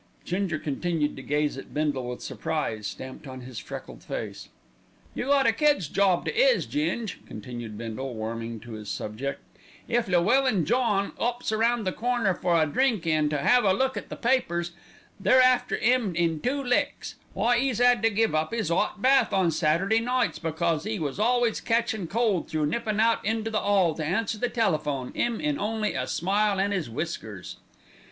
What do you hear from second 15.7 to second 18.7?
'im in two ticks. Why 'e's 'ad to give up